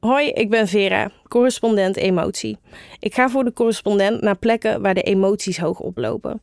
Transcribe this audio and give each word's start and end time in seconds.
Hoi, 0.00 0.28
ik 0.28 0.50
ben 0.50 0.68
Vera, 0.68 1.10
correspondent 1.28 1.96
emotie. 1.96 2.58
Ik 2.98 3.14
ga 3.14 3.28
voor 3.28 3.44
de 3.44 3.52
correspondent 3.52 4.20
naar 4.20 4.36
plekken 4.36 4.82
waar 4.82 4.94
de 4.94 5.02
emoties 5.02 5.58
hoog 5.58 5.80
oplopen. 5.80 6.42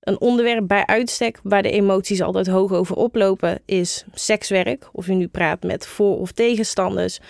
Een 0.00 0.20
onderwerp 0.20 0.68
bij 0.68 0.86
uitstek 0.86 1.40
waar 1.42 1.62
de 1.62 1.70
emoties 1.70 2.22
altijd 2.22 2.46
hoog 2.46 2.72
over 2.72 2.96
oplopen 2.96 3.60
is 3.64 4.04
sekswerk. 4.12 4.88
Of 4.92 5.08
u 5.08 5.14
nu 5.14 5.28
praat 5.28 5.62
met 5.62 5.86
voor- 5.86 6.18
of 6.18 6.32
tegenstanders, 6.32 7.20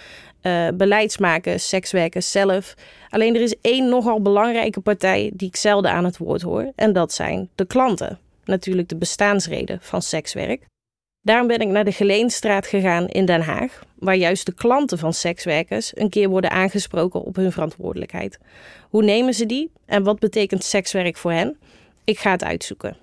uh, 0.43 0.69
beleidsmakers, 0.75 1.69
sekswerkers 1.69 2.31
zelf. 2.31 2.75
Alleen 3.09 3.35
er 3.35 3.43
is 3.43 3.57
één 3.61 3.89
nogal 3.89 4.23
belangrijke 4.23 4.81
partij 4.81 5.31
die 5.35 5.49
ik 5.49 5.57
zelden 5.57 5.91
aan 5.91 6.05
het 6.05 6.17
woord 6.17 6.43
hoor. 6.43 6.73
En 6.75 6.93
dat 6.93 7.13
zijn 7.13 7.49
de 7.55 7.67
klanten. 7.67 8.19
Natuurlijk 8.45 8.89
de 8.89 8.97
bestaansreden 8.97 9.79
van 9.81 10.03
sekswerk. 10.03 10.67
Daarom 11.25 11.47
ben 11.47 11.59
ik 11.59 11.69
naar 11.69 11.85
de 11.85 11.93
Geleenstraat 11.93 12.67
gegaan 12.67 13.09
in 13.09 13.25
Den 13.25 13.41
Haag, 13.41 13.85
waar 13.95 14.17
juist 14.17 14.47
de 14.47 14.55
klanten 14.55 14.99
van 14.99 15.13
sekswerkers 15.13 15.97
een 15.97 16.11
keer 16.11 16.29
worden 16.29 16.51
aangesproken 16.51 17.23
op 17.23 17.37
hun 17.37 17.53
verantwoordelijkheid. 17.53 18.39
Hoe 18.91 19.03
nemen 19.03 19.35
ze 19.35 19.47
die 19.47 19.71
en 19.87 20.03
wat 20.03 20.19
betekent 20.19 20.65
sekswerk 20.65 21.17
voor 21.17 21.33
hen? 21.33 21.59
Ik 22.05 22.19
ga 22.19 22.31
het 22.31 22.45
uitzoeken. 22.45 22.97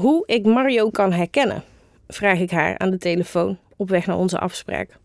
Hoe 0.00 0.26
ik 0.26 0.44
Mario 0.44 0.90
kan 0.90 1.12
herkennen, 1.12 1.64
vraag 2.08 2.38
ik 2.38 2.50
haar 2.50 2.78
aan 2.78 2.90
de 2.90 2.98
telefoon 2.98 3.58
op 3.76 3.88
weg 3.88 4.06
naar 4.06 4.18
onze 4.18 4.38
afspraak. 4.38 4.98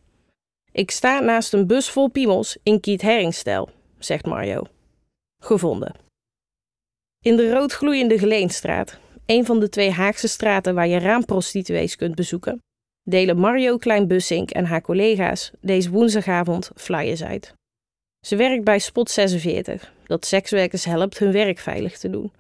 Ik 0.71 0.91
sta 0.91 1.19
naast 1.19 1.53
een 1.53 1.67
bus 1.67 1.89
vol 1.89 2.07
piemels 2.07 2.57
in 2.63 2.79
Kiet 2.79 3.01
Herringstijl, 3.01 3.69
zegt 3.99 4.25
Mario. 4.25 4.63
Gevonden. 5.39 5.95
In 7.23 7.35
de 7.35 7.51
roodgloeiende 7.51 8.19
Geleenstraat, 8.19 8.99
een 9.27 9.45
van 9.45 9.59
de 9.59 9.69
twee 9.69 9.91
Haagse 9.91 10.27
straten 10.27 10.75
waar 10.75 10.87
je 10.87 10.99
raamprostituees 10.99 11.95
kunt 11.95 12.15
bezoeken, 12.15 12.63
delen 13.03 13.37
Mario 13.37 13.77
Klein-Bussink 13.77 14.49
en 14.49 14.65
haar 14.65 14.81
collega's 14.81 15.51
deze 15.61 15.89
woensdagavond 15.89 16.71
flyers 16.75 17.23
uit. 17.23 17.53
Ze 18.25 18.35
werkt 18.35 18.63
bij 18.63 18.79
Spot 18.79 19.09
46, 19.09 19.93
dat 20.05 20.25
sekswerkers 20.25 20.85
helpt 20.85 21.19
hun 21.19 21.31
werk 21.31 21.59
veilig 21.59 21.97
te 21.97 22.09
doen. 22.09 22.31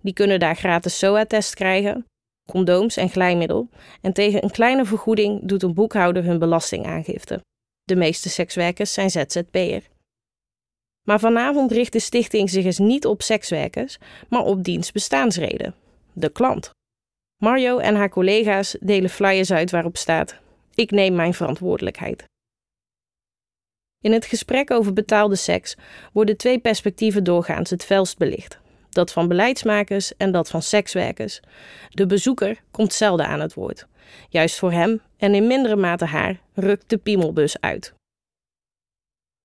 Die 0.00 0.12
kunnen 0.12 0.40
daar 0.40 0.56
gratis 0.56 0.98
SOA-test 0.98 1.54
krijgen, 1.54 2.06
condooms 2.50 2.96
en 2.96 3.08
glijmiddel, 3.08 3.68
en 4.00 4.12
tegen 4.12 4.44
een 4.44 4.50
kleine 4.50 4.84
vergoeding 4.84 5.48
doet 5.48 5.62
een 5.62 5.74
boekhouder 5.74 6.24
hun 6.24 6.38
belastingaangifte. 6.38 7.40
De 7.82 7.96
meeste 7.96 8.28
sekswerkers 8.28 8.92
zijn 8.92 9.10
ZZP'er. 9.10 9.82
Maar 11.06 11.20
vanavond 11.20 11.72
richt 11.72 11.92
de 11.92 11.98
stichting 11.98 12.50
zich 12.50 12.64
eens 12.64 12.78
niet 12.78 13.06
op 13.06 13.22
sekswerkers, 13.22 13.98
maar 14.28 14.44
op 14.44 14.64
dienstbestaansreden, 14.64 15.74
de 16.14 16.30
klant. 16.30 16.70
Mario 17.42 17.78
en 17.78 17.94
haar 17.94 18.08
collega's 18.08 18.76
delen 18.80 19.10
flyers 19.10 19.52
uit 19.52 19.70
waarop 19.70 19.96
staat: 19.96 20.36
Ik 20.74 20.90
neem 20.90 21.14
mijn 21.14 21.34
verantwoordelijkheid. 21.34 22.24
In 24.00 24.12
het 24.12 24.24
gesprek 24.24 24.70
over 24.70 24.92
betaalde 24.92 25.36
seks 25.36 25.76
worden 26.12 26.36
twee 26.36 26.58
perspectieven 26.58 27.24
doorgaans 27.24 27.70
het 27.70 27.84
felst 27.84 28.18
belicht: 28.18 28.58
dat 28.94 29.12
van 29.12 29.28
beleidsmakers 29.28 30.16
en 30.16 30.32
dat 30.32 30.50
van 30.50 30.62
sekswerkers. 30.62 31.40
De 31.90 32.06
bezoeker 32.06 32.60
komt 32.70 32.92
zelden 32.92 33.26
aan 33.26 33.40
het 33.40 33.54
woord. 33.54 33.86
Juist 34.28 34.58
voor 34.58 34.72
hem 34.72 35.00
en 35.16 35.34
in 35.34 35.46
mindere 35.46 35.76
mate 35.76 36.04
haar 36.04 36.40
rukt 36.54 36.90
de 36.90 36.98
piemelbus 36.98 37.60
uit. 37.60 37.94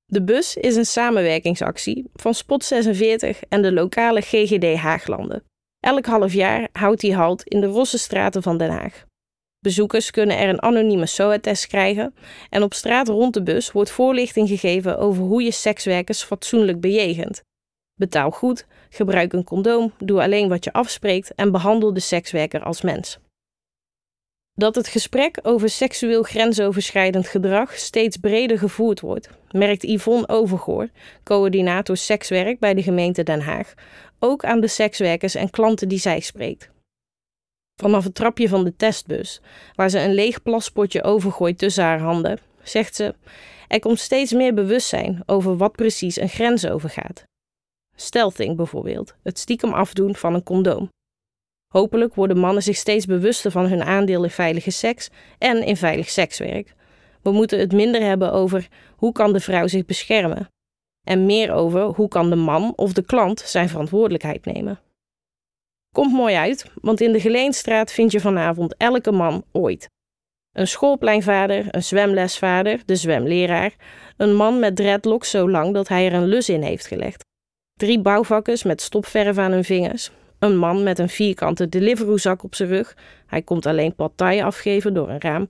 De 0.06 0.24
bus 0.24 0.56
is 0.56 0.76
een 0.76 0.86
samenwerkingsactie 0.86 2.10
van 2.14 2.34
Spot 2.34 2.64
46 2.64 3.44
en 3.44 3.62
de 3.62 3.74
lokale 3.74 4.22
GGD 4.22 4.76
Haaglanden. 4.76 5.44
Elk 5.80 6.06
half 6.06 6.34
jaar 6.34 6.70
houdt 6.72 7.02
hij 7.02 7.12
halt 7.12 7.44
in 7.44 7.62
de 7.62 7.68
rosse 7.68 7.98
straten 7.98 8.44
van 8.44 8.58
Den 8.58 8.70
Haag. 8.70 9.06
Bezoekers 9.60 10.12
kunnen 10.12 10.38
er 10.38 10.50
een 10.50 10.62
anonieme 10.62 11.06
SOA-test 11.06 11.68
krijgen 11.68 12.16
en 12.50 12.64
op 12.64 12.74
straat 12.74 13.08
rond 13.08 13.34
de 13.34 13.44
bus 13.44 13.72
wordt 13.72 13.92
voorlichting 13.92 14.48
gegeven 14.48 14.98
over 14.98 15.24
hoe 15.24 15.44
je 15.44 15.52
sekswerkers 15.52 16.24
fatsoenlijk 16.24 16.80
bejegent. 16.80 17.42
Betaal 18.00 18.32
goed, 18.32 18.66
gebruik 18.90 19.34
een 19.34 19.44
condoom, 19.44 19.94
doe 19.98 20.22
alleen 20.22 20.50
wat 20.50 20.64
je 20.64 20.74
afspreekt 20.74 21.34
en 21.36 21.52
behandel 21.52 21.94
de 21.94 22.00
sekswerker 22.00 22.64
als 22.64 22.82
mens. 22.82 23.20
Dat 24.60 24.76
het 24.76 24.88
gesprek 24.88 25.40
over 25.44 25.70
seksueel 25.70 26.24
grensoverschrijdend 26.24 27.28
gedrag 27.28 27.78
steeds 27.78 28.18
breder 28.18 28.58
gevoerd 28.58 29.00
wordt, 29.00 29.30
merkt 29.52 29.84
Yvonne 29.84 30.28
Overgoor, 30.28 30.90
coördinator 31.24 31.98
sekswerk 31.98 32.60
bij 32.60 32.74
de 32.74 32.84
gemeente 32.84 33.24
Den 33.24 33.42
Haag, 33.42 33.74
ook 34.20 34.44
aan 34.44 34.60
de 34.60 34.68
sekswerkers 34.68 35.36
en 35.36 35.50
klanten 35.50 35.88
die 35.88 36.00
zij 36.00 36.20
spreekt. 36.20 36.70
Vanaf 37.82 38.04
het 38.04 38.16
trapje 38.16 38.48
van 38.48 38.64
de 38.64 38.76
testbus, 38.76 39.42
waar 39.76 39.90
ze 39.90 40.00
een 40.00 40.14
leeg 40.14 40.42
plaspotje 40.42 41.04
overgooit 41.04 41.58
tussen 41.58 41.84
haar 41.84 42.00
handen, 42.00 42.40
zegt 42.64 42.96
ze: 42.96 43.16
Er 43.68 43.80
komt 43.80 44.00
steeds 44.00 44.32
meer 44.32 44.54
bewustzijn 44.54 45.24
over 45.26 45.58
wat 45.58 45.72
precies 45.72 46.20
een 46.20 46.30
grens 46.30 46.68
overgaat. 46.68 47.24
Stealthing 47.96 48.56
bijvoorbeeld, 48.56 49.16
het 49.24 49.40
stiekem 49.40 49.74
afdoen 49.74 50.16
van 50.16 50.34
een 50.34 50.44
condoom. 50.44 50.90
Hopelijk 51.74 52.16
worden 52.16 52.38
mannen 52.38 52.64
zich 52.64 52.76
steeds 52.76 53.06
bewuster 53.06 53.52
van 53.52 53.66
hun 53.66 53.84
aandeel 53.84 54.24
in 54.24 54.30
veilige 54.30 54.72
seks 54.72 55.10
en 55.38 55.64
in 55.64 55.78
veilig 55.78 56.10
sekswerk. 56.10 56.74
We 57.22 57.32
moeten 57.32 57.60
het 57.60 57.72
minder 57.72 58.02
hebben 58.02 58.32
over 58.32 58.68
hoe 58.96 59.12
kan 59.12 59.34
de 59.34 59.40
vrouw 59.40 59.68
zich 59.68 59.86
beschermen 59.86 60.50
en 61.08 61.26
meer 61.26 61.52
over 61.52 61.82
hoe 61.82 62.08
kan 62.08 62.30
de 62.30 62.36
man 62.36 62.74
of 62.76 62.94
de 62.94 63.04
klant 63.04 63.40
zijn 63.40 63.70
verantwoordelijkheid 63.70 64.46
nemen. 64.46 64.80
Komt 65.96 66.14
mooi 66.14 66.36
uit, 66.36 66.72
want 66.82 67.02
in 67.02 67.12
de 67.12 67.20
Geleenstraat 67.20 67.92
vind 67.92 68.12
je 68.12 68.20
vanavond 68.20 68.76
elke 68.78 69.12
man 69.12 69.44
ooit. 69.52 69.90
Een 70.52 70.68
schoolpleinvader, 70.68 71.66
een 71.76 71.84
zwemlesvader, 71.84 72.82
de 72.86 72.96
zwemleraar, 72.96 73.76
een 74.18 74.36
man 74.36 74.60
met 74.60 74.76
dreadlocks 74.76 75.30
zo 75.30 75.50
lang 75.50 75.74
dat 75.74 75.88
hij 75.88 76.06
er 76.06 76.14
een 76.14 76.28
lus 76.28 76.50
in 76.50 76.62
heeft 76.62 76.88
gelegd. 76.88 77.26
Drie 77.74 78.00
bouwvakkers 78.00 78.64
met 78.64 78.82
stopverf 78.82 79.38
aan 79.38 79.52
hun 79.52 79.64
vingers, 79.64 80.12
een 80.40 80.58
man 80.58 80.84
met 80.84 81.00
een 81.00 81.10
vierkante 81.10 81.70
Deliveroo-zak 81.70 82.44
op 82.44 82.56
zijn 82.56 82.70
rug, 82.70 82.96
hij 83.26 83.42
komt 83.42 83.66
alleen 83.66 83.96
partij 83.96 84.44
afgeven 84.44 84.94
door 84.94 85.10
een 85.10 85.22
raam. 85.22 85.50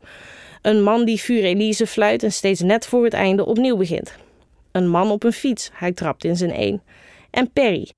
Een 0.62 0.84
man 0.84 1.06
die 1.06 1.20
vuur 1.20 1.44
Elise 1.44 1.88
fluit 1.88 2.24
en 2.24 2.32
steeds 2.32 2.62
net 2.62 2.86
voor 2.86 3.04
het 3.04 3.14
einde 3.14 3.46
opnieuw 3.46 3.78
begint. 3.78 4.16
Een 4.72 4.90
man 4.90 5.12
op 5.12 5.24
een 5.24 5.34
fiets, 5.34 5.70
hij 5.74 5.92
trapt 5.92 6.24
in 6.24 6.36
zijn 6.36 6.62
een. 6.62 6.82
En 7.30 7.52
Perry, 7.52 7.92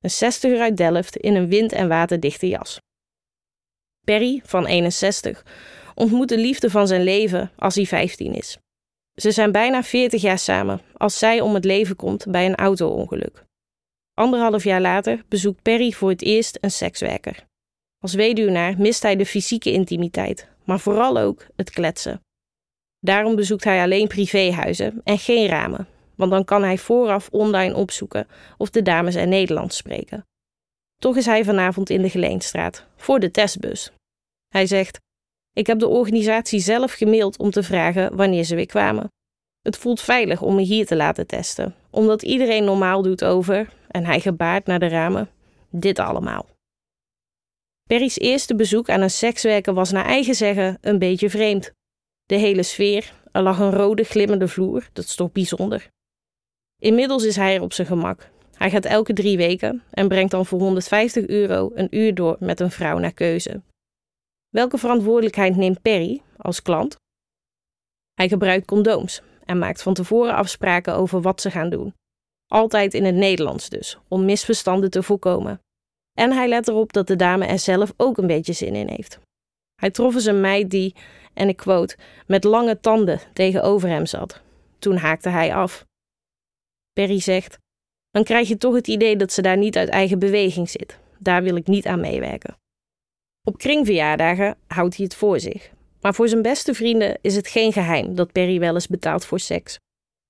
een 0.00 0.10
zestiger 0.10 0.60
uit 0.60 0.76
Delft 0.76 1.16
in 1.16 1.34
een 1.34 1.48
wind- 1.48 1.72
en 1.72 1.88
waterdichte 1.88 2.48
jas. 2.48 2.80
Perry, 4.04 4.40
van 4.44 4.66
61, 4.66 5.44
ontmoet 5.94 6.28
de 6.28 6.38
liefde 6.38 6.70
van 6.70 6.86
zijn 6.86 7.02
leven 7.02 7.50
als 7.56 7.74
hij 7.74 7.84
15 7.84 8.34
is. 8.34 8.58
Ze 9.14 9.30
zijn 9.30 9.52
bijna 9.52 9.82
40 9.82 10.22
jaar 10.22 10.38
samen 10.38 10.80
als 10.96 11.18
zij 11.18 11.40
om 11.40 11.54
het 11.54 11.64
leven 11.64 11.96
komt 11.96 12.26
bij 12.28 12.46
een 12.46 12.54
auto-ongeluk. 12.54 13.44
Anderhalf 14.14 14.64
jaar 14.64 14.80
later 14.80 15.24
bezoekt 15.28 15.62
Perry 15.62 15.92
voor 15.92 16.10
het 16.10 16.22
eerst 16.22 16.58
een 16.60 16.70
sekswerker. 16.70 17.44
Als 17.98 18.14
weduwnaar 18.14 18.78
mist 18.78 19.02
hij 19.02 19.16
de 19.16 19.26
fysieke 19.26 19.72
intimiteit, 19.72 20.48
maar 20.64 20.80
vooral 20.80 21.18
ook 21.18 21.46
het 21.56 21.70
kletsen. 21.70 22.20
Daarom 22.98 23.36
bezoekt 23.36 23.64
hij 23.64 23.82
alleen 23.82 24.08
privéhuizen 24.08 25.00
en 25.04 25.18
geen 25.18 25.46
ramen, 25.46 25.88
want 26.14 26.30
dan 26.30 26.44
kan 26.44 26.62
hij 26.62 26.78
vooraf 26.78 27.28
online 27.30 27.74
opzoeken 27.74 28.26
of 28.58 28.70
de 28.70 28.82
dames 28.82 29.14
er 29.14 29.26
Nederlands 29.26 29.76
spreken. 29.76 30.24
Toch 31.00 31.16
is 31.16 31.26
hij 31.26 31.44
vanavond 31.44 31.90
in 31.90 32.02
de 32.02 32.10
Geleenstraat 32.10 32.86
voor 32.96 33.20
de 33.20 33.30
testbus. 33.30 33.90
Hij 34.48 34.66
zegt: 34.66 34.98
Ik 35.52 35.66
heb 35.66 35.78
de 35.78 35.88
organisatie 35.88 36.60
zelf 36.60 36.92
gemaild 36.92 37.38
om 37.38 37.50
te 37.50 37.62
vragen 37.62 38.16
wanneer 38.16 38.44
ze 38.44 38.54
weer 38.54 38.66
kwamen. 38.66 39.08
Het 39.62 39.76
voelt 39.78 40.00
veilig 40.00 40.42
om 40.42 40.54
me 40.54 40.62
hier 40.62 40.86
te 40.86 40.96
laten 40.96 41.26
testen, 41.26 41.74
omdat 41.90 42.22
iedereen 42.22 42.64
normaal 42.64 43.02
doet 43.02 43.24
over, 43.24 43.72
en 43.94 44.04
hij 44.04 44.20
gebaart 44.20 44.66
naar 44.66 44.78
de 44.78 44.88
ramen, 44.88 45.30
dit 45.70 45.98
allemaal. 45.98 46.46
Perry's 47.88 48.18
eerste 48.18 48.54
bezoek 48.54 48.88
aan 48.88 49.00
een 49.00 49.10
sekswerker 49.10 49.74
was 49.74 49.90
naar 49.90 50.04
eigen 50.04 50.34
zeggen 50.34 50.78
een 50.80 50.98
beetje 50.98 51.30
vreemd. 51.30 51.72
De 52.24 52.34
hele 52.34 52.62
sfeer, 52.62 53.14
er 53.32 53.42
lag 53.42 53.58
een 53.58 53.70
rode 53.70 54.04
glimmende 54.04 54.48
vloer, 54.48 54.88
dat 54.92 55.04
is 55.04 55.14
toch 55.14 55.32
bijzonder. 55.32 55.88
Inmiddels 56.82 57.24
is 57.24 57.36
hij 57.36 57.54
er 57.54 57.62
op 57.62 57.72
zijn 57.72 57.86
gemak. 57.86 58.30
Hij 58.54 58.70
gaat 58.70 58.84
elke 58.84 59.12
drie 59.12 59.36
weken 59.36 59.82
en 59.90 60.08
brengt 60.08 60.30
dan 60.30 60.46
voor 60.46 60.60
150 60.60 61.26
euro 61.26 61.70
een 61.74 61.96
uur 61.96 62.14
door 62.14 62.36
met 62.40 62.60
een 62.60 62.70
vrouw 62.70 62.98
naar 62.98 63.14
keuze. 63.14 63.62
Welke 64.48 64.78
verantwoordelijkheid 64.78 65.56
neemt 65.56 65.82
Perry 65.82 66.22
als 66.36 66.62
klant? 66.62 66.96
Hij 68.14 68.28
gebruikt 68.28 68.66
condooms 68.66 69.22
en 69.44 69.58
maakt 69.58 69.82
van 69.82 69.94
tevoren 69.94 70.34
afspraken 70.34 70.94
over 70.94 71.20
wat 71.20 71.40
ze 71.40 71.50
gaan 71.50 71.70
doen. 71.70 71.94
Altijd 72.54 72.94
in 72.94 73.04
het 73.04 73.14
Nederlands 73.14 73.68
dus, 73.68 73.98
om 74.08 74.24
misverstanden 74.24 74.90
te 74.90 75.02
voorkomen. 75.02 75.60
En 76.18 76.32
hij 76.32 76.48
let 76.48 76.68
erop 76.68 76.92
dat 76.92 77.06
de 77.06 77.16
dame 77.16 77.46
er 77.46 77.58
zelf 77.58 77.92
ook 77.96 78.18
een 78.18 78.26
beetje 78.26 78.52
zin 78.52 78.74
in 78.74 78.88
heeft. 78.88 79.18
Hij 79.80 79.90
trof 79.90 80.14
eens 80.14 80.24
een 80.24 80.40
meid 80.40 80.70
die, 80.70 80.94
en 81.32 81.48
ik 81.48 81.56
quote, 81.56 81.96
met 82.26 82.44
lange 82.44 82.80
tanden 82.80 83.20
tegenover 83.32 83.88
hem 83.88 84.06
zat. 84.06 84.42
Toen 84.78 84.96
haakte 84.96 85.28
hij 85.28 85.54
af. 85.54 85.84
Perry 86.92 87.20
zegt: 87.20 87.58
Dan 88.10 88.24
krijg 88.24 88.48
je 88.48 88.56
toch 88.56 88.74
het 88.74 88.88
idee 88.88 89.16
dat 89.16 89.32
ze 89.32 89.42
daar 89.42 89.58
niet 89.58 89.76
uit 89.76 89.88
eigen 89.88 90.18
beweging 90.18 90.70
zit. 90.70 90.98
Daar 91.18 91.42
wil 91.42 91.56
ik 91.56 91.66
niet 91.66 91.86
aan 91.86 92.00
meewerken. 92.00 92.56
Op 93.42 93.58
kringverjaardagen 93.58 94.56
houdt 94.66 94.96
hij 94.96 95.04
het 95.04 95.14
voor 95.14 95.40
zich. 95.40 95.70
Maar 96.00 96.14
voor 96.14 96.28
zijn 96.28 96.42
beste 96.42 96.74
vrienden 96.74 97.18
is 97.20 97.36
het 97.36 97.48
geen 97.48 97.72
geheim 97.72 98.14
dat 98.14 98.32
Perry 98.32 98.58
wel 98.58 98.74
eens 98.74 98.88
betaalt 98.88 99.24
voor 99.24 99.40
seks. 99.40 99.78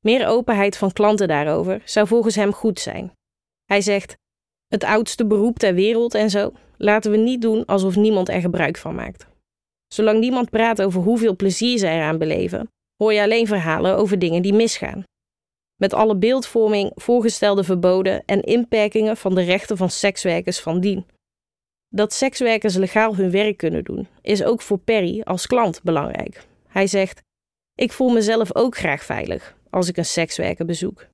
Meer 0.04 0.26
openheid 0.26 0.76
van 0.76 0.92
klanten 0.92 1.28
daarover 1.28 1.82
zou 1.84 2.06
volgens 2.06 2.34
hem 2.34 2.52
goed 2.52 2.80
zijn. 2.80 3.12
Hij 3.64 3.80
zegt: 3.80 4.16
Het 4.66 4.84
oudste 4.84 5.26
beroep 5.26 5.58
ter 5.58 5.74
wereld 5.74 6.14
en 6.14 6.30
zo, 6.30 6.52
laten 6.76 7.10
we 7.10 7.16
niet 7.16 7.42
doen 7.42 7.64
alsof 7.64 7.96
niemand 7.96 8.28
er 8.28 8.40
gebruik 8.40 8.76
van 8.76 8.94
maakt. 8.94 9.26
Zolang 9.86 10.20
niemand 10.20 10.50
praat 10.50 10.82
over 10.82 11.00
hoeveel 11.00 11.36
plezier 11.36 11.78
ze 11.78 11.88
eraan 11.88 12.18
beleven, 12.18 12.68
hoor 12.96 13.12
je 13.12 13.22
alleen 13.22 13.46
verhalen 13.46 13.96
over 13.96 14.18
dingen 14.18 14.42
die 14.42 14.52
misgaan. 14.52 15.02
Met 15.80 15.92
alle 15.92 16.16
beeldvorming, 16.16 16.92
voorgestelde 16.94 17.64
verboden 17.64 18.22
en 18.26 18.42
inperkingen 18.42 19.16
van 19.16 19.34
de 19.34 19.42
rechten 19.42 19.76
van 19.76 19.90
sekswerkers 19.90 20.60
van 20.60 20.80
dien. 20.80 21.06
Dat 21.88 22.12
sekswerkers 22.12 22.74
legaal 22.74 23.16
hun 23.16 23.30
werk 23.30 23.56
kunnen 23.56 23.84
doen, 23.84 24.08
is 24.22 24.44
ook 24.44 24.62
voor 24.62 24.78
Perry 24.78 25.20
als 25.20 25.46
klant 25.46 25.82
belangrijk. 25.82 26.46
Hij 26.68 26.86
zegt: 26.86 27.22
Ik 27.74 27.92
voel 27.92 28.10
mezelf 28.10 28.54
ook 28.54 28.76
graag 28.76 29.04
veilig 29.04 29.54
als 29.74 29.88
ik 29.88 29.96
een 29.96 30.04
sekswerker 30.04 30.64
bezoek. 30.64 31.06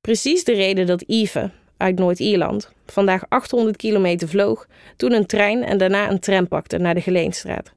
Precies 0.00 0.44
de 0.44 0.52
reden 0.52 0.86
dat 0.86 1.04
Eve 1.06 1.50
uit 1.76 1.98
Noord-Ierland 1.98 2.72
vandaag 2.86 3.28
800 3.28 3.76
kilometer 3.76 4.28
vloog, 4.28 4.66
toen 4.96 5.12
een 5.12 5.26
trein 5.26 5.62
en 5.62 5.78
daarna 5.78 6.10
een 6.10 6.20
tram 6.20 6.48
pakte 6.48 6.78
naar 6.78 6.94
de 6.94 7.00
Geleenstraat. 7.00 7.72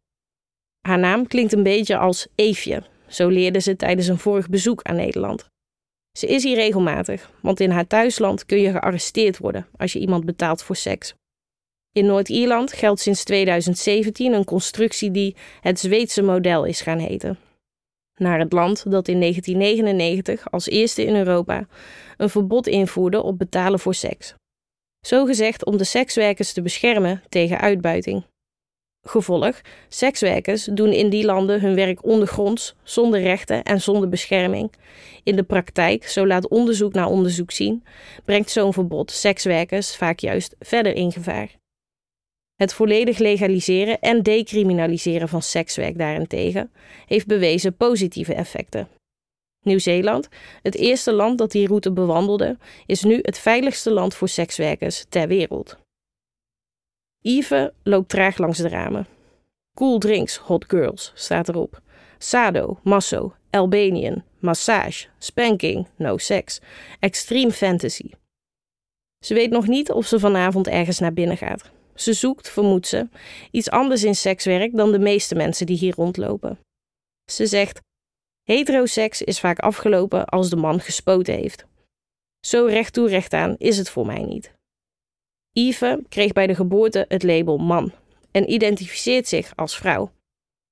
Haar 0.88 1.00
naam 1.00 1.28
klinkt 1.28 1.54
een 1.54 1.64
beetje 1.64 1.98
als 1.98 2.28
Eefje, 2.36 2.84
zo 3.08 3.28
leerde 3.28 3.60
ze 3.60 3.76
tijdens 3.76 4.08
een 4.08 4.18
vorig 4.18 4.50
bezoek 4.50 4.82
aan 4.82 4.96
Nederland. 4.96 5.48
Ze 6.18 6.28
is 6.28 6.44
hier 6.44 6.56
regelmatig, 6.56 7.32
want 7.42 7.60
in 7.60 7.70
haar 7.70 7.88
thuisland 7.88 8.46
kun 8.46 8.60
je 8.60 8.72
gearresteerd 8.72 9.38
worden 9.38 9.68
als 9.78 9.94
je 9.94 10.00
iemand 10.00 10.26
betaalt 10.26 10.64
voor 10.64 10.76
seks. 10.76 11.14
In 11.92 12.06
Noord-Ierland 12.06 12.74
geldt 12.74 13.00
sinds 13.00 13.24
2017 13.24 14.34
een 14.34 14.46
constructie 14.46 15.12
die 15.12 15.36
het 15.62 15.80
Zweedse 15.80 16.22
model 16.22 16.66
is 16.66 16.82
gaan 16.82 17.00
heten. 17.00 17.40
Naar 18.16 18.40
het 18.40 18.54
land 18.54 18.92
dat 18.92 19.08
in 19.08 19.20
1999 19.20 20.52
als 20.52 20.68
eerste 20.68 21.04
in 21.06 21.16
Europa 21.16 21.68
een 22.18 22.30
verbod 22.30 22.68
invoerde 22.68 23.24
op 23.24 23.38
betalen 23.38 23.80
voor 23.80 23.94
seks. 23.94 24.34
Zo 25.06 25.26
gezegd 25.26 25.66
om 25.66 25.78
de 25.78 25.84
sekswerkers 25.84 26.54
te 26.54 26.62
beschermen 26.62 27.24
tegen 27.30 27.60
uitbuiting. 27.60 28.26
Gevolg: 29.08 29.62
sekswerkers 29.88 30.64
doen 30.64 30.92
in 30.92 31.10
die 31.10 31.26
landen 31.26 31.62
hun 31.62 31.76
werk 31.76 32.06
ondergronds, 32.06 32.76
zonder 32.84 33.22
rechten 33.22 33.64
en 33.64 33.82
zonder 33.82 34.10
bescherming. 34.10 34.72
In 35.24 35.36
de 35.36 35.44
praktijk, 35.44 36.08
zo 36.08 36.28
laat 36.28 36.48
onderzoek 36.48 36.94
na 36.94 37.08
onderzoek 37.08 37.52
zien, 37.52 37.84
brengt 38.24 38.50
zo'n 38.50 38.74
verbod 38.74 39.12
sekswerkers 39.12 39.96
vaak 39.96 40.20
juist 40.20 40.56
verder 40.60 40.96
in 40.96 41.12
gevaar. 41.12 41.56
Het 42.56 42.74
volledig 42.74 43.18
legaliseren 43.18 44.00
en 44.00 44.24
decriminaliseren 44.24 45.30
van 45.30 45.42
sekswerk 45.42 45.98
daarentegen 45.98 46.72
heeft 47.06 47.28
bewezen 47.28 47.76
positieve 47.76 48.34
effecten. 48.34 48.88
Nieuw-Zeeland, 49.62 50.30
het 50.62 50.76
eerste 50.76 51.14
land 51.14 51.38
dat 51.38 51.52
die 51.52 51.68
route 51.68 51.92
bewandelde, 51.92 52.58
is 52.86 53.04
nu 53.04 53.20
het 53.22 53.40
veiligste 53.40 53.92
land 53.92 54.16
voor 54.16 54.28
sekswerkers 54.28 55.06
ter 55.10 55.28
wereld. 55.28 55.78
Yves 57.22 57.70
loopt 57.84 58.10
traag 58.10 58.38
langs 58.38 58.58
de 58.58 58.70
ramen. 58.70 59.08
Cool 59.74 59.98
drinks, 59.98 60.38
hot 60.38 60.66
girls, 60.68 61.12
staat 61.16 61.50
erop. 61.50 61.82
Sado, 62.18 62.80
Masso, 62.84 63.34
Albanian, 63.50 64.24
massage, 64.40 65.08
spanking, 65.18 65.88
no 65.96 66.18
sex, 66.18 66.60
extreme 67.00 67.52
fantasy. 67.52 68.10
Ze 69.26 69.34
weet 69.34 69.50
nog 69.52 69.68
niet 69.68 69.92
of 69.92 70.06
ze 70.06 70.20
vanavond 70.20 70.68
ergens 70.68 71.00
naar 71.00 71.14
binnen 71.14 71.38
gaat. 71.38 71.72
Ze 71.96 72.14
zoekt, 72.14 72.50
vermoedt 72.50 72.88
ze, 72.88 73.08
iets 73.52 73.70
anders 73.70 74.04
in 74.04 74.16
sekswerk 74.16 74.76
dan 74.76 74.92
de 74.92 75.00
meeste 75.00 75.36
mensen 75.36 75.66
die 75.66 75.78
hier 75.78 75.94
rondlopen. 75.96 76.60
Ze 77.32 77.46
zegt: 77.46 77.82
Heteroseks 78.44 79.22
is 79.22 79.40
vaak 79.40 79.60
afgelopen 79.60 80.26
als 80.26 80.50
de 80.50 80.56
man 80.56 80.80
gespoten 80.80 81.34
heeft. 81.34 81.66
Zo 82.40 82.66
recht 82.66 82.94
toe 82.94 83.24
aan 83.30 83.56
is 83.58 83.78
het 83.78 83.90
voor 83.90 84.06
mij 84.06 84.24
niet. 84.24 84.54
Yves 85.52 85.98
kreeg 86.10 86.32
bij 86.32 86.48
de 86.48 86.56
geboorte 86.56 87.06
het 87.08 87.24
label 87.24 87.58
man 87.58 87.92
en 88.32 88.52
identificeert 88.52 89.28
zich 89.28 89.56
als 89.56 89.78
vrouw. 89.78 90.12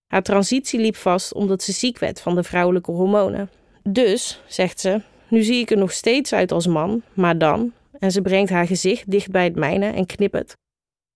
Haar 0.07 0.23
transitie 0.23 0.79
liep 0.79 0.95
vast 0.95 1.33
omdat 1.33 1.63
ze 1.63 1.71
ziek 1.71 1.99
werd 1.99 2.21
van 2.21 2.35
de 2.35 2.43
vrouwelijke 2.43 2.91
hormonen. 2.91 3.49
Dus, 3.83 4.41
zegt 4.47 4.79
ze, 4.79 5.01
nu 5.27 5.43
zie 5.43 5.59
ik 5.59 5.71
er 5.71 5.77
nog 5.77 5.91
steeds 5.91 6.33
uit 6.33 6.51
als 6.51 6.67
man, 6.67 7.03
maar 7.13 7.37
dan, 7.37 7.73
en 7.99 8.11
ze 8.11 8.21
brengt 8.21 8.49
haar 8.49 8.67
gezicht 8.67 9.11
dicht 9.11 9.31
bij 9.31 9.43
het 9.43 9.55
mijne 9.55 9.85
en 9.85 10.05
knippert. 10.05 10.53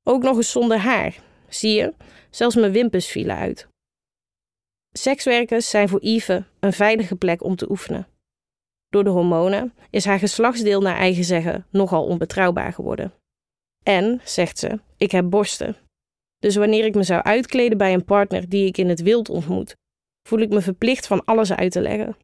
Ook 0.09 0.23
nog 0.23 0.35
eens 0.35 0.51
zonder 0.51 0.77
haar. 0.77 1.19
Zie 1.49 1.73
je, 1.73 1.93
zelfs 2.29 2.55
mijn 2.55 2.71
wimpers 2.71 3.07
vielen 3.07 3.35
uit. 3.35 3.67
Sekswerkers 4.91 5.69
zijn 5.69 5.89
voor 5.89 6.03
Yves 6.03 6.43
een 6.59 6.73
veilige 6.73 7.15
plek 7.15 7.43
om 7.43 7.55
te 7.55 7.69
oefenen. 7.69 8.07
Door 8.89 9.03
de 9.03 9.09
hormonen 9.09 9.73
is 9.89 10.05
haar 10.05 10.19
geslachtsdeel 10.19 10.81
naar 10.81 10.97
eigen 10.97 11.23
zeggen 11.23 11.65
nogal 11.71 12.05
onbetrouwbaar 12.05 12.73
geworden. 12.73 13.13
En, 13.83 14.21
zegt 14.23 14.57
ze, 14.57 14.79
ik 14.97 15.11
heb 15.11 15.29
borsten. 15.29 15.75
Dus 16.37 16.55
wanneer 16.55 16.85
ik 16.85 16.95
me 16.95 17.03
zou 17.03 17.23
uitkleden 17.23 17.77
bij 17.77 17.93
een 17.93 18.05
partner 18.05 18.49
die 18.49 18.65
ik 18.65 18.77
in 18.77 18.89
het 18.89 19.01
wild 19.01 19.29
ontmoet, 19.29 19.75
voel 20.27 20.39
ik 20.39 20.49
me 20.49 20.61
verplicht 20.61 21.07
van 21.07 21.25
alles 21.25 21.53
uit 21.53 21.71
te 21.71 21.81
leggen. 21.81 22.17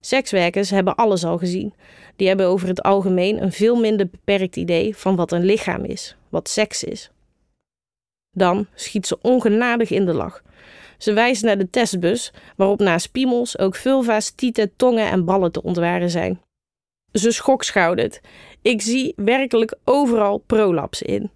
Sekswerkers 0.00 0.70
hebben 0.70 0.94
alles 0.94 1.24
al 1.24 1.38
gezien. 1.38 1.74
Die 2.16 2.28
hebben 2.28 2.46
over 2.46 2.68
het 2.68 2.82
algemeen 2.82 3.42
een 3.42 3.52
veel 3.52 3.76
minder 3.76 4.08
beperkt 4.08 4.56
idee 4.56 4.96
van 4.96 5.16
wat 5.16 5.32
een 5.32 5.44
lichaam 5.44 5.84
is, 5.84 6.16
wat 6.28 6.48
seks 6.48 6.84
is. 6.84 7.10
Dan 8.30 8.66
schiet 8.74 9.06
ze 9.06 9.18
ongenadig 9.20 9.90
in 9.90 10.04
de 10.04 10.12
lach. 10.12 10.42
Ze 10.98 11.12
wijst 11.12 11.42
naar 11.42 11.58
de 11.58 11.70
testbus, 11.70 12.32
waarop 12.56 12.80
naast 12.80 13.12
piemels 13.12 13.58
ook 13.58 13.74
vulva's, 13.74 14.30
tieten, 14.30 14.76
tongen 14.76 15.10
en 15.10 15.24
ballen 15.24 15.52
te 15.52 15.62
ontwaren 15.62 16.10
zijn. 16.10 16.40
Ze 17.12 17.30
schokschoudert. 17.30 18.20
Ik 18.62 18.82
zie 18.82 19.12
werkelijk 19.16 19.78
overal 19.84 20.38
prolaps 20.38 21.02
in. 21.02 21.30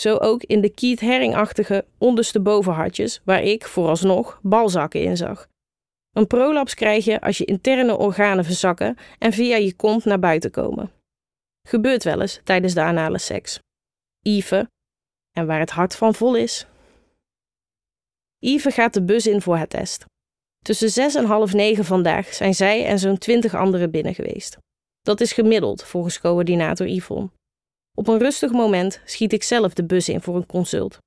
Zo 0.00 0.16
ook 0.16 0.42
in 0.42 0.60
de 0.60 0.70
Keith 0.70 1.84
onderste 1.98 2.40
bovenhartjes, 2.40 3.20
waar 3.24 3.42
ik 3.42 3.66
vooralsnog 3.66 4.38
balzakken 4.42 5.02
in 5.02 5.16
zag. 5.16 5.49
Een 6.10 6.26
prolaps 6.26 6.74
krijg 6.74 7.04
je 7.04 7.20
als 7.20 7.38
je 7.38 7.44
interne 7.44 7.96
organen 7.96 8.44
verzakken 8.44 8.96
en 9.18 9.32
via 9.32 9.56
je 9.56 9.74
kont 9.74 10.04
naar 10.04 10.18
buiten 10.18 10.50
komen. 10.50 10.92
Gebeurt 11.68 12.04
wel 12.04 12.20
eens 12.20 12.40
tijdens 12.44 12.74
de 12.74 12.80
anale 12.80 13.18
seks. 13.18 13.58
Yves, 14.20 14.64
en 15.32 15.46
waar 15.46 15.58
het 15.58 15.70
hart 15.70 15.96
van 15.96 16.14
vol 16.14 16.36
is. 16.36 16.66
Yves 18.38 18.74
gaat 18.74 18.94
de 18.94 19.02
bus 19.02 19.26
in 19.26 19.42
voor 19.42 19.56
haar 19.56 19.68
test. 19.68 20.04
Tussen 20.64 20.90
zes 20.90 21.14
en 21.14 21.24
half 21.24 21.52
negen 21.52 21.84
vandaag 21.84 22.34
zijn 22.34 22.54
zij 22.54 22.86
en 22.86 22.98
zo'n 22.98 23.18
twintig 23.18 23.54
anderen 23.54 23.90
binnen 23.90 24.14
geweest. 24.14 24.58
Dat 25.00 25.20
is 25.20 25.32
gemiddeld 25.32 25.84
volgens 25.84 26.20
coördinator 26.20 26.88
Yvonne. 26.88 27.30
Op 27.94 28.08
een 28.08 28.18
rustig 28.18 28.50
moment 28.50 29.00
schiet 29.04 29.32
ik 29.32 29.42
zelf 29.42 29.74
de 29.74 29.84
bus 29.84 30.08
in 30.08 30.20
voor 30.20 30.36
een 30.36 30.46
consult. 30.46 30.98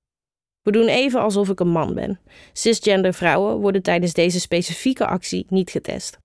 We 0.64 0.72
doen 0.72 0.88
even 0.88 1.20
alsof 1.20 1.50
ik 1.50 1.60
een 1.60 1.70
man 1.70 1.94
ben. 1.94 2.20
Cisgender 2.54 3.14
vrouwen 3.14 3.58
worden 3.58 3.82
tijdens 3.82 4.14
deze 4.14 4.40
specifieke 4.40 5.06
actie 5.06 5.46
niet 5.50 5.70
getest. 5.70 6.18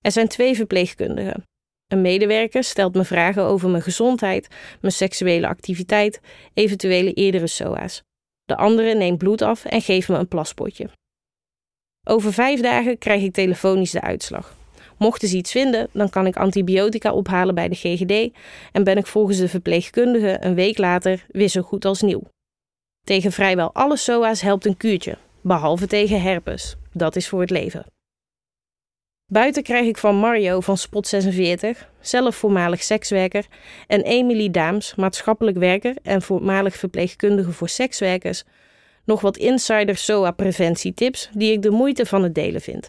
Er 0.00 0.12
zijn 0.12 0.28
twee 0.28 0.54
verpleegkundigen. 0.54 1.44
Een 1.86 2.00
medewerker 2.00 2.64
stelt 2.64 2.94
me 2.94 3.04
vragen 3.04 3.42
over 3.42 3.68
mijn 3.68 3.82
gezondheid, 3.82 4.48
mijn 4.80 4.92
seksuele 4.92 5.46
activiteit, 5.48 6.20
eventuele 6.54 7.12
eerdere 7.12 7.46
SOA's. 7.46 8.02
De 8.44 8.56
andere 8.56 8.94
neemt 8.94 9.18
bloed 9.18 9.42
af 9.42 9.64
en 9.64 9.82
geeft 9.82 10.08
me 10.08 10.16
een 10.16 10.28
plaspotje. 10.28 10.88
Over 12.08 12.32
vijf 12.32 12.60
dagen 12.60 12.98
krijg 12.98 13.22
ik 13.22 13.32
telefonisch 13.32 13.90
de 13.90 14.00
uitslag. 14.00 14.56
Mochten 14.98 15.28
ze 15.28 15.36
iets 15.36 15.50
vinden, 15.50 15.88
dan 15.92 16.10
kan 16.10 16.26
ik 16.26 16.36
antibiotica 16.36 17.12
ophalen 17.12 17.54
bij 17.54 17.68
de 17.68 17.74
GGD 17.74 18.36
en 18.72 18.84
ben 18.84 18.96
ik 18.96 19.06
volgens 19.06 19.38
de 19.38 19.48
verpleegkundige 19.48 20.36
een 20.40 20.54
week 20.54 20.78
later 20.78 21.26
weer 21.28 21.48
zo 21.48 21.62
goed 21.62 21.84
als 21.84 22.02
nieuw. 22.02 22.22
Tegen 23.10 23.32
vrijwel 23.32 23.74
alle 23.74 23.96
SOA's 23.96 24.40
helpt 24.40 24.66
een 24.66 24.76
kuurtje, 24.76 25.18
behalve 25.40 25.86
tegen 25.86 26.22
herpes. 26.22 26.76
Dat 26.92 27.16
is 27.16 27.28
voor 27.28 27.40
het 27.40 27.50
leven. 27.50 27.86
Buiten 29.32 29.62
krijg 29.62 29.86
ik 29.86 29.98
van 29.98 30.16
Mario 30.16 30.60
van 30.60 30.76
Spot 30.76 31.06
46, 31.06 31.90
zelf 32.00 32.36
voormalig 32.36 32.82
sekswerker, 32.82 33.46
en 33.86 34.02
Emily 34.02 34.50
Daams, 34.50 34.94
maatschappelijk 34.94 35.56
werker 35.56 35.96
en 36.02 36.22
voormalig 36.22 36.76
verpleegkundige 36.76 37.52
voor 37.52 37.68
sekswerkers, 37.68 38.44
nog 39.04 39.20
wat 39.20 39.36
insider 39.36 39.96
SOA-preventietips 39.96 41.30
die 41.32 41.52
ik 41.52 41.62
de 41.62 41.70
moeite 41.70 42.06
van 42.06 42.22
het 42.22 42.34
delen 42.34 42.60
vind. 42.60 42.88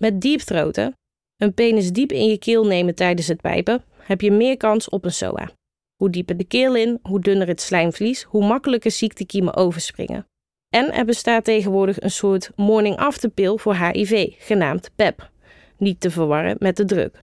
Met 0.00 0.20
diepthroten, 0.20 0.92
een 1.36 1.54
penis 1.54 1.92
diep 1.92 2.12
in 2.12 2.26
je 2.26 2.38
keel 2.38 2.66
nemen 2.66 2.94
tijdens 2.94 3.26
het 3.26 3.40
pijpen, 3.40 3.84
heb 3.96 4.20
je 4.20 4.30
meer 4.30 4.56
kans 4.56 4.88
op 4.88 5.04
een 5.04 5.12
SOA. 5.12 5.50
Hoe 5.98 6.10
dieper 6.10 6.36
de 6.36 6.44
keel 6.44 6.76
in, 6.76 6.98
hoe 7.02 7.20
dunner 7.20 7.46
het 7.46 7.60
slijmvlies, 7.60 8.22
hoe 8.22 8.46
makkelijker 8.46 8.90
ziektekiemen 8.90 9.56
overspringen. 9.56 10.26
En 10.68 10.92
er 10.92 11.04
bestaat 11.04 11.44
tegenwoordig 11.44 12.00
een 12.00 12.10
soort 12.10 12.50
morning 12.56 12.96
after 12.96 13.30
pill 13.30 13.56
voor 13.56 13.74
HIV, 13.74 14.34
genaamd 14.38 14.90
PEP. 14.96 15.30
Niet 15.76 16.00
te 16.00 16.10
verwarren 16.10 16.56
met 16.58 16.76
de 16.76 16.84
druk. 16.84 17.18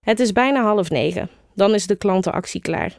Het 0.00 0.20
is 0.20 0.32
bijna 0.32 0.62
half 0.62 0.90
negen. 0.90 1.30
Dan 1.54 1.74
is 1.74 1.86
de 1.86 1.96
klantenactie 1.96 2.60
klaar. 2.60 2.98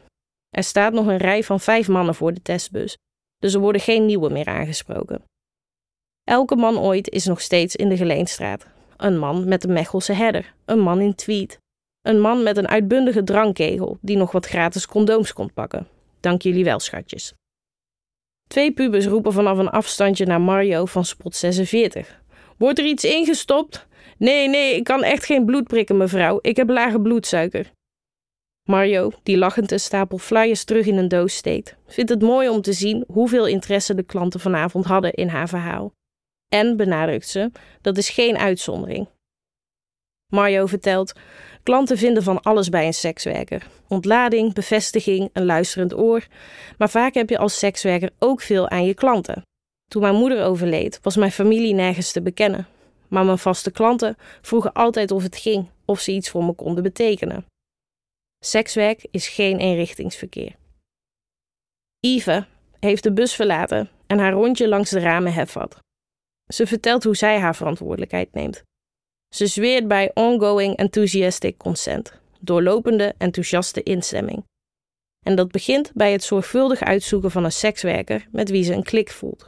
Er 0.49 0.63
staat 0.63 0.93
nog 0.93 1.07
een 1.07 1.17
rij 1.17 1.43
van 1.43 1.59
vijf 1.59 1.87
mannen 1.87 2.15
voor 2.15 2.33
de 2.33 2.41
testbus. 2.41 2.97
dus 3.37 3.53
er 3.53 3.59
worden 3.59 3.81
geen 3.81 4.05
nieuwe 4.05 4.29
meer 4.29 4.45
aangesproken. 4.45 5.23
Elke 6.23 6.55
man 6.55 6.77
ooit 6.77 7.09
is 7.09 7.25
nog 7.25 7.41
steeds 7.41 7.75
in 7.75 7.89
de 7.89 7.97
Geleenstraat. 7.97 8.67
Een 8.97 9.17
man 9.17 9.47
met 9.47 9.63
een 9.63 9.73
Mechelse 9.73 10.13
herder, 10.13 10.53
een 10.65 10.79
man 10.79 11.01
in 11.01 11.15
tweed, 11.15 11.59
een 12.03 12.19
man 12.19 12.43
met 12.43 12.57
een 12.57 12.67
uitbundige 12.67 13.23
drankkegel 13.23 13.97
die 14.01 14.17
nog 14.17 14.31
wat 14.31 14.45
gratis 14.45 14.85
condooms 14.85 15.33
komt 15.33 15.53
pakken. 15.53 15.87
Dank 16.19 16.41
jullie 16.41 16.63
wel, 16.63 16.79
schatjes. 16.79 17.33
Twee 18.47 18.71
pubers 18.71 19.05
roepen 19.05 19.33
vanaf 19.33 19.57
een 19.57 19.69
afstandje 19.69 20.25
naar 20.25 20.41
Mario 20.41 20.85
van 20.85 21.05
Spot 21.05 21.35
46. 21.35 22.21
Wordt 22.57 22.79
er 22.79 22.85
iets 22.85 23.03
ingestopt? 23.03 23.87
Nee, 24.17 24.49
nee, 24.49 24.75
ik 24.75 24.83
kan 24.83 25.03
echt 25.03 25.25
geen 25.25 25.45
bloed 25.45 25.63
prikken, 25.63 25.97
mevrouw. 25.97 26.39
Ik 26.41 26.55
heb 26.55 26.69
lage 26.69 27.01
bloedsuiker. 27.01 27.71
Mario, 28.69 29.11
die 29.23 29.37
lachend 29.37 29.71
een 29.71 29.79
stapel 29.79 30.17
flyers 30.17 30.63
terug 30.63 30.85
in 30.85 30.97
een 30.97 31.07
doos 31.07 31.35
steekt, 31.35 31.75
vindt 31.87 32.09
het 32.09 32.21
mooi 32.21 32.49
om 32.49 32.61
te 32.61 32.73
zien 32.73 33.03
hoeveel 33.07 33.47
interesse 33.47 33.95
de 33.95 34.03
klanten 34.03 34.39
vanavond 34.39 34.85
hadden 34.85 35.13
in 35.13 35.27
haar 35.27 35.49
verhaal. 35.49 35.93
En, 36.47 36.77
benadrukt 36.77 37.27
ze, 37.27 37.51
dat 37.81 37.97
is 37.97 38.09
geen 38.09 38.37
uitzondering. 38.37 39.07
Mario 40.33 40.65
vertelt: 40.65 41.13
klanten 41.63 41.97
vinden 41.97 42.23
van 42.23 42.41
alles 42.41 42.69
bij 42.69 42.85
een 42.85 42.93
sekswerker: 42.93 43.67
ontlading, 43.87 44.53
bevestiging, 44.53 45.29
een 45.33 45.45
luisterend 45.45 45.97
oor. 45.97 46.27
Maar 46.77 46.89
vaak 46.89 47.13
heb 47.13 47.29
je 47.29 47.37
als 47.37 47.59
sekswerker 47.59 48.09
ook 48.19 48.41
veel 48.41 48.69
aan 48.69 48.85
je 48.85 48.93
klanten. 48.93 49.41
Toen 49.85 50.01
mijn 50.01 50.15
moeder 50.15 50.43
overleed, 50.43 50.99
was 51.01 51.15
mijn 51.15 51.31
familie 51.31 51.73
nergens 51.73 52.11
te 52.11 52.21
bekennen. 52.21 52.67
Maar 53.07 53.25
mijn 53.25 53.37
vaste 53.37 53.71
klanten 53.71 54.17
vroegen 54.41 54.73
altijd 54.73 55.11
of 55.11 55.23
het 55.23 55.37
ging, 55.37 55.69
of 55.85 55.99
ze 55.99 56.11
iets 56.11 56.29
voor 56.29 56.43
me 56.43 56.53
konden 56.53 56.83
betekenen. 56.83 57.45
Sekswerk 58.39 59.05
is 59.11 59.27
geen 59.27 59.57
eenrichtingsverkeer. 59.57 60.55
Yves 61.99 62.43
heeft 62.79 63.03
de 63.03 63.13
bus 63.13 63.35
verlaten 63.35 63.89
en 64.07 64.19
haar 64.19 64.33
rondje 64.33 64.67
langs 64.67 64.89
de 64.89 64.99
ramen 64.99 65.33
hefvat. 65.33 65.79
Ze 66.53 66.67
vertelt 66.67 67.03
hoe 67.03 67.15
zij 67.15 67.39
haar 67.39 67.55
verantwoordelijkheid 67.55 68.33
neemt. 68.33 68.63
Ze 69.33 69.47
zweert 69.47 69.87
bij 69.87 70.11
ongoing 70.13 70.75
enthusiastic 70.75 71.57
consent, 71.57 72.13
doorlopende 72.39 73.15
enthousiaste 73.17 73.83
instemming. 73.83 74.43
En 75.25 75.35
dat 75.35 75.51
begint 75.51 75.91
bij 75.93 76.11
het 76.11 76.23
zorgvuldig 76.23 76.81
uitzoeken 76.81 77.31
van 77.31 77.43
een 77.43 77.51
sekswerker 77.51 78.27
met 78.31 78.49
wie 78.49 78.63
ze 78.63 78.73
een 78.73 78.83
klik 78.83 79.11
voelt. 79.11 79.47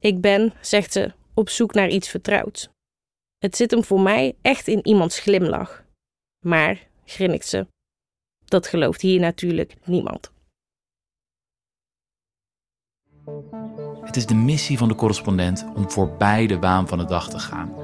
Ik 0.00 0.20
ben, 0.20 0.52
zegt 0.60 0.92
ze, 0.92 1.12
op 1.34 1.48
zoek 1.48 1.74
naar 1.74 1.88
iets 1.88 2.08
vertrouwds. 2.08 2.68
Het 3.38 3.56
zit 3.56 3.70
hem 3.70 3.84
voor 3.84 4.00
mij 4.00 4.36
echt 4.42 4.68
in 4.68 4.86
iemands 4.86 5.18
glimlach. 5.18 5.84
Maar, 6.44 6.88
grinnikt 7.04 7.46
ze, 7.46 7.66
dat 8.44 8.66
gelooft 8.66 9.00
hier 9.00 9.20
natuurlijk 9.20 9.74
niemand. 9.84 10.32
Het 14.00 14.16
is 14.16 14.26
de 14.26 14.34
missie 14.34 14.78
van 14.78 14.88
de 14.88 14.94
correspondent 14.94 15.66
om 15.74 15.90
voorbij 15.90 16.46
de 16.46 16.58
waan 16.58 16.88
van 16.88 16.98
de 16.98 17.04
dag 17.04 17.30
te 17.30 17.38
gaan. 17.38 17.83